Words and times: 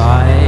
countryside 0.00 0.39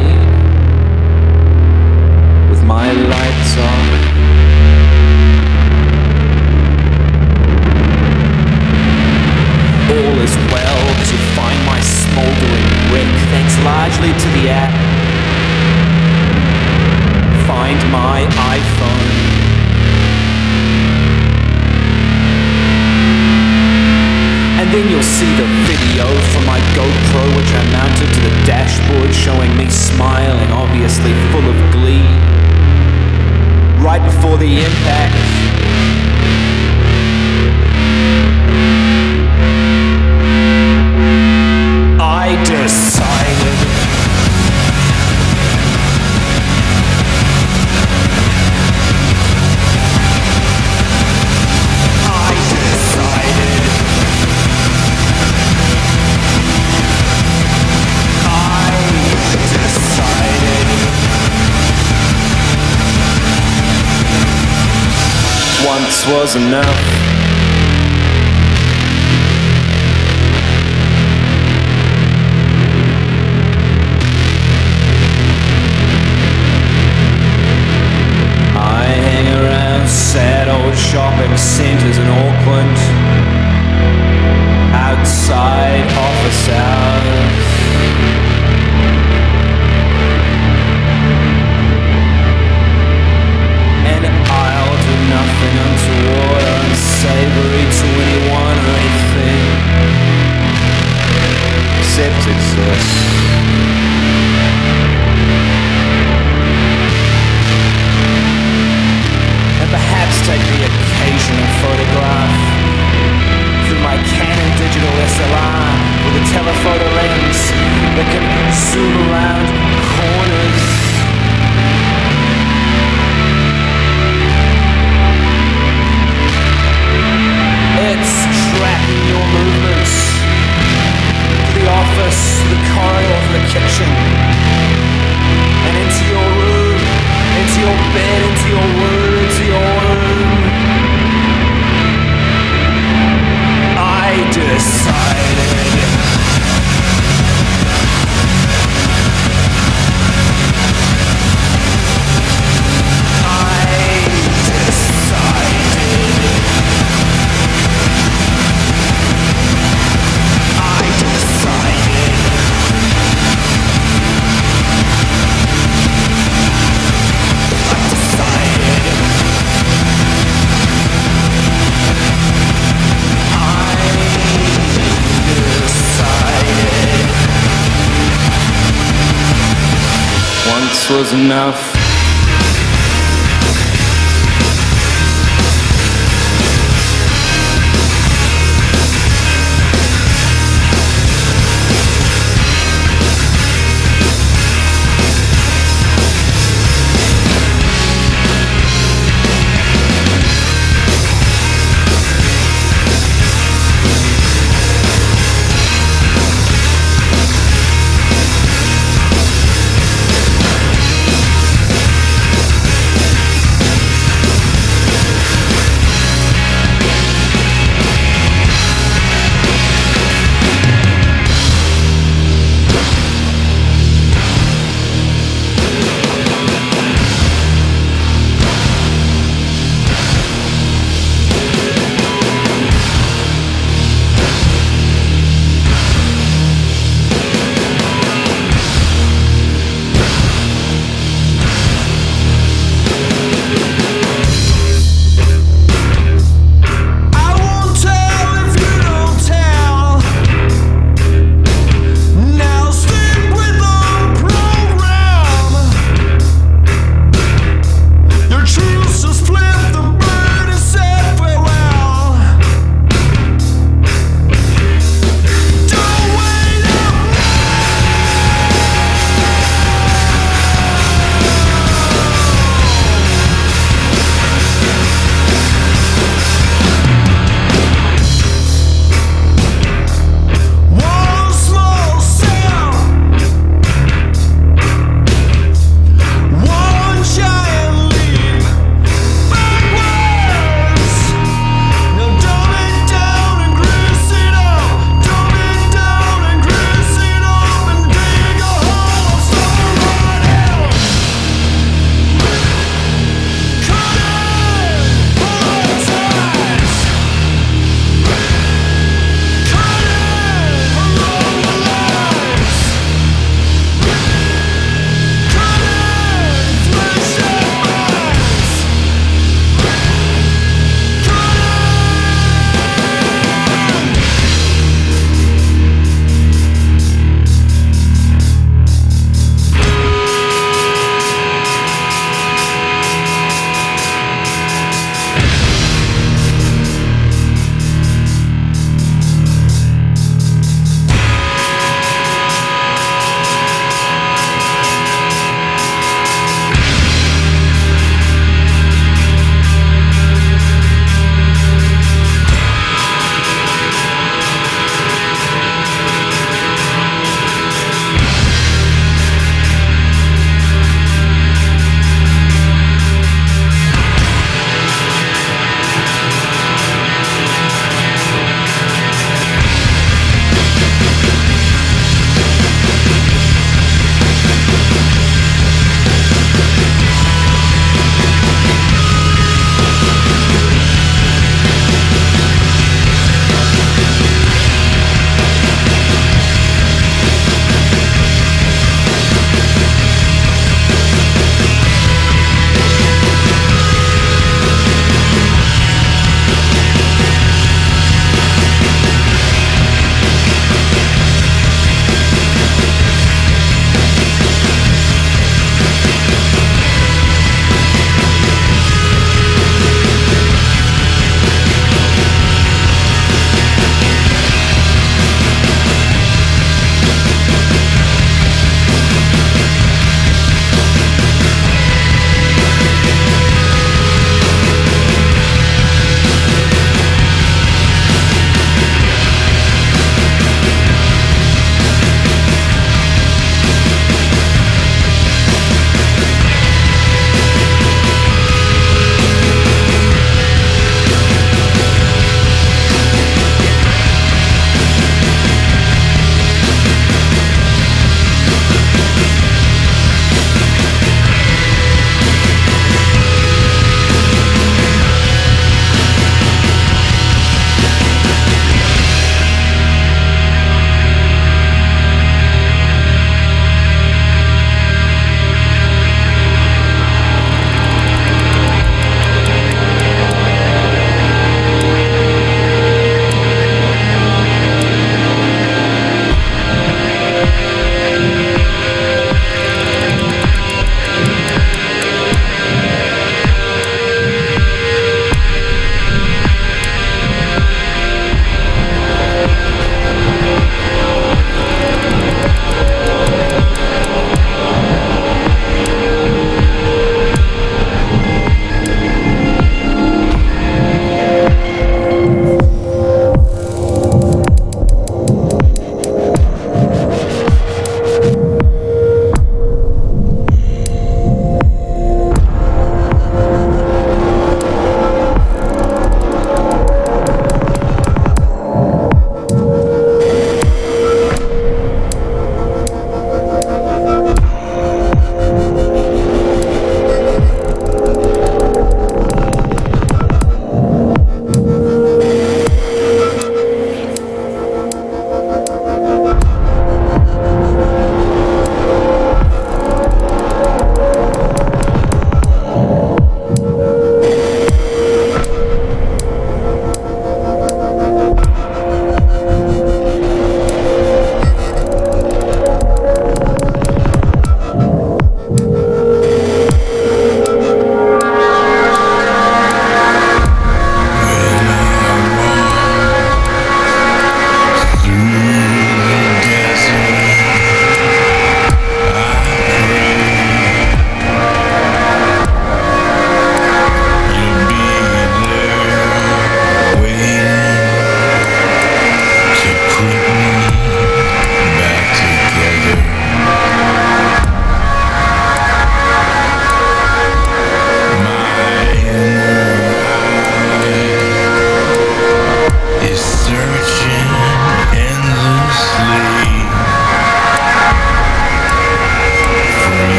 enough. 181.33 181.72